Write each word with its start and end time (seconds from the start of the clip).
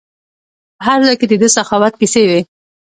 په 0.77 0.81
هر 0.87 0.99
ځای 1.05 1.15
کې 1.19 1.25
د 1.29 1.33
ده 1.41 1.47
سخاوت 1.57 1.93
کیسې 2.01 2.21
وي. 2.29 2.41